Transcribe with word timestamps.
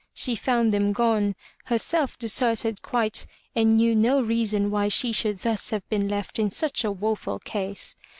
She 0.15 0.35
found 0.35 0.73
them 0.73 0.93
gone, 0.93 1.35
herself 1.65 2.17
deserted 2.17 2.81
quite, 2.81 3.27
and 3.55 3.77
knew 3.77 3.93
no 3.95 4.19
reason 4.19 4.71
why 4.71 4.87
she 4.87 5.11
should 5.13 5.37
thus 5.41 5.69
have 5.69 5.87
been 5.89 6.09
left 6.09 6.39
in 6.39 6.49
such 6.49 6.83
a 6.83 6.89
woful 6.91 7.37
case. 7.37 7.95